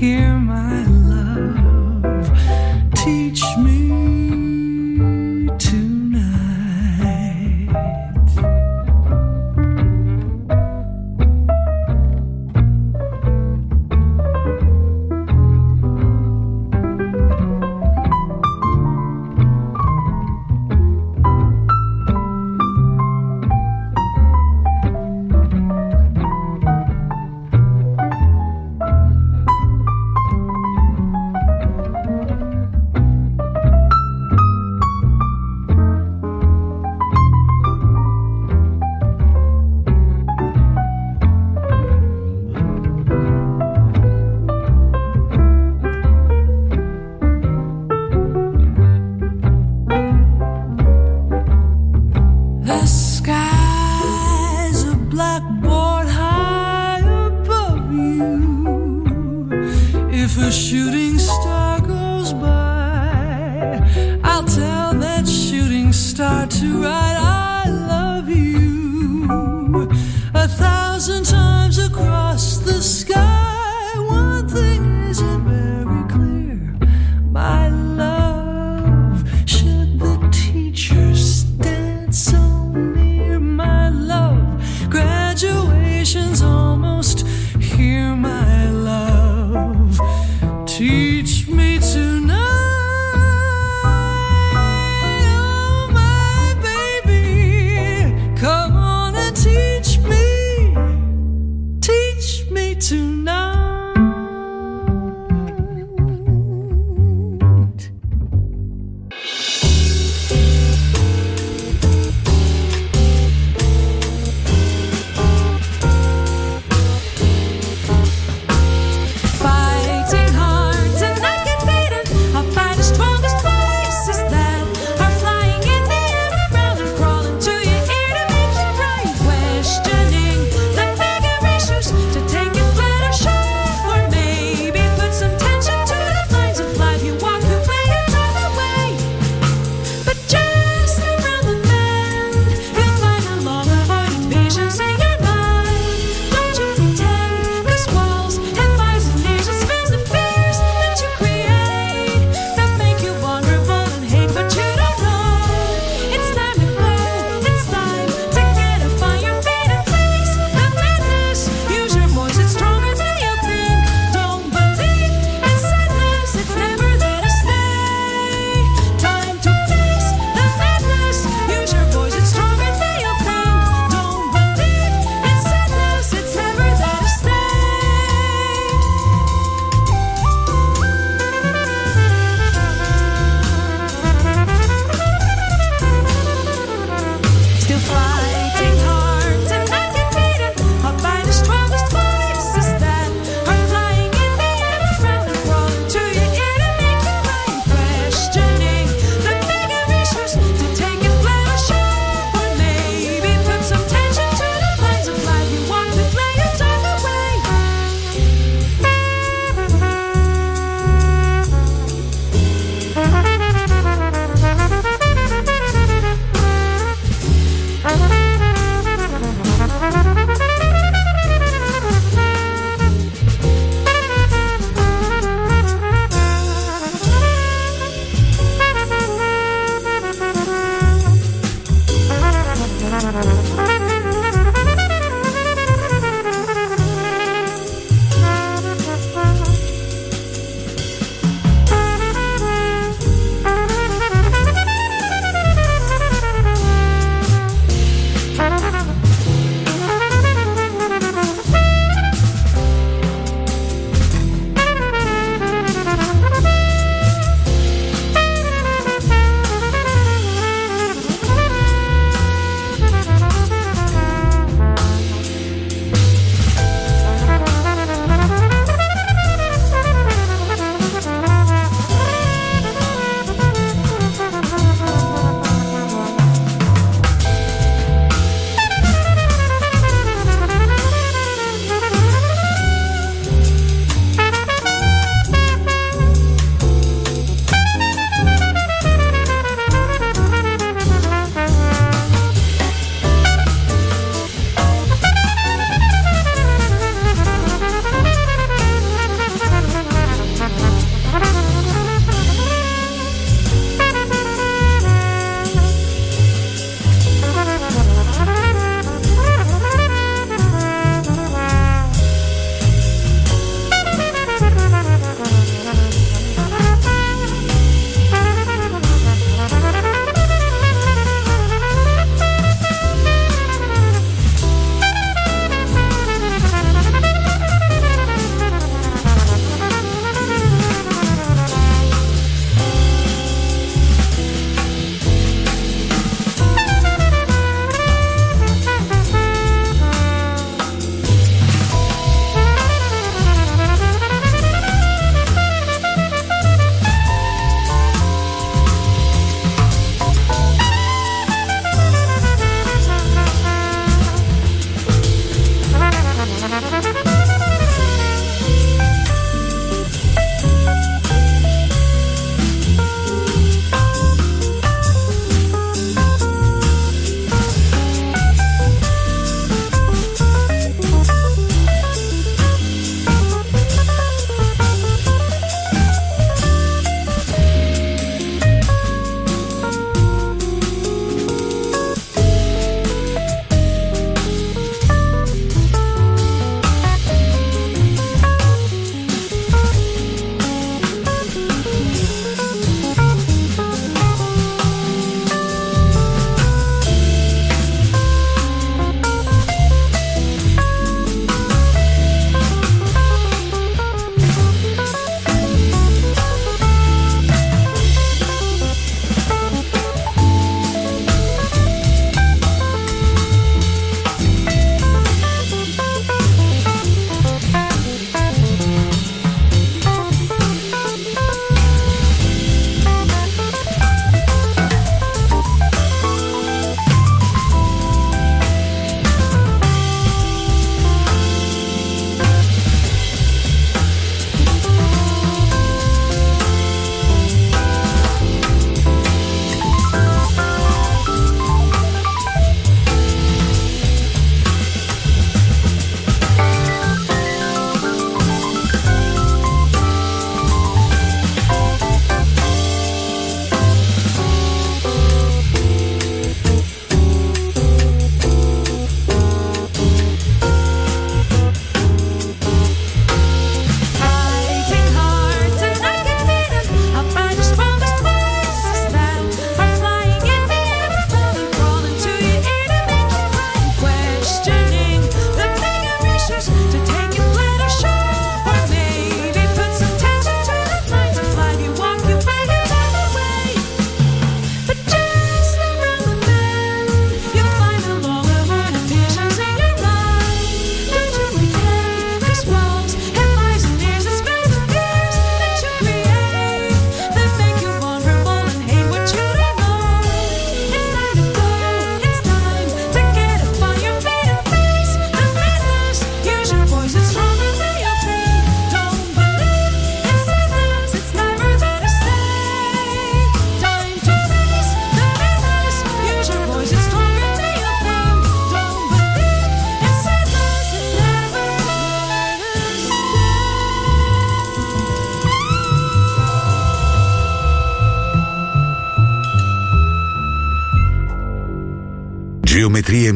hear 0.00 0.39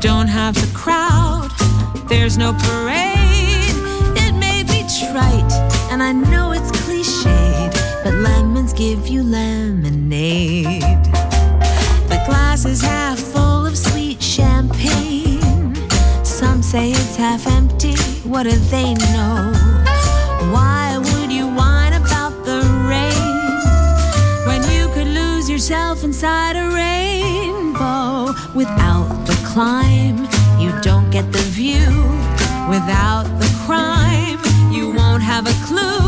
Don't 0.00 0.28
have 0.28 0.54
the 0.54 0.70
crowd, 0.78 1.50
there's 2.08 2.38
no 2.38 2.52
parade. 2.52 3.74
It 4.16 4.32
may 4.34 4.62
be 4.62 4.86
trite, 5.00 5.52
and 5.90 6.02
I 6.02 6.12
know 6.12 6.52
it's 6.52 6.70
cliched, 6.70 7.74
but 8.04 8.14
lemons 8.14 8.72
give 8.72 9.08
you 9.08 9.22
lemonade. 9.24 10.82
The 12.08 12.22
glass 12.26 12.64
is 12.64 12.80
half 12.80 13.18
full 13.18 13.66
of 13.66 13.76
sweet 13.76 14.22
champagne. 14.22 15.74
Some 16.24 16.62
say 16.62 16.90
it's 16.90 17.16
half 17.16 17.46
empty. 17.48 17.96
What 18.22 18.44
do 18.44 18.52
they 18.52 18.94
know? 18.94 19.52
Why 20.52 20.96
would 20.96 21.32
you 21.32 21.46
whine 21.48 21.94
about 21.94 22.44
the 22.44 22.60
rain 22.86 24.46
when 24.46 24.62
you 24.70 24.88
could 24.94 25.08
lose 25.08 25.50
yourself 25.50 26.04
inside 26.04 26.54
a 26.54 26.70
rainbow? 26.70 28.32
Without 28.54 28.87
climb, 29.58 30.18
you 30.60 30.70
don't 30.82 31.10
get 31.10 31.32
the 31.32 31.44
view. 31.58 31.90
Without 32.70 33.24
the 33.40 33.50
crime, 33.66 34.38
you 34.72 34.92
won't 34.92 35.24
have 35.24 35.48
a 35.48 35.56
clue. 35.66 36.07